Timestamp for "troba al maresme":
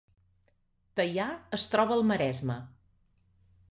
1.77-2.61